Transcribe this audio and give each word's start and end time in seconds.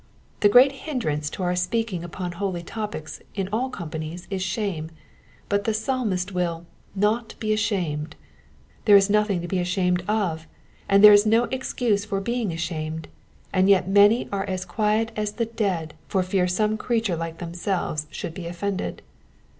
The 0.39 0.49
great 0.49 0.71
hindrance 0.89 1.29
to 1.29 1.43
our 1.43 1.55
speaking 1.55 2.03
upon 2.03 2.31
holy 2.31 2.63
topics 2.63 3.21
in 3.35 3.47
all 3.53 3.69
companies 3.69 4.25
is 4.31 4.41
shame, 4.41 4.89
but 5.47 5.65
the 5.65 5.75
Psalmist 5.75 6.31
will 6.31 6.61
'^ 6.61 6.65
not 6.99 7.35
he 7.39 7.53
aiSiamed^^' 7.53 8.13
there 8.85 8.95
is 8.95 9.11
nothing 9.11 9.41
to 9.43 9.47
be 9.47 9.59
ashamed 9.59 10.03
of, 10.07 10.47
and 10.89 11.03
there 11.03 11.13
is 11.13 11.27
no 11.27 11.43
excuse 11.51 12.03
for 12.03 12.19
being 12.19 12.51
ashamed, 12.51 13.09
and 13.53 13.69
yet 13.69 13.87
many 13.87 14.27
are 14.31 14.45
as 14.45 14.65
quiet 14.65 15.11
as 15.15 15.33
the 15.33 15.45
dead 15.45 15.93
for 16.07 16.23
fear 16.23 16.47
some 16.47 16.77
creature 16.77 17.15
like 17.15 17.37
themselves 17.37 18.07
should 18.09 18.33
be 18.33 18.47
offended. 18.47 19.03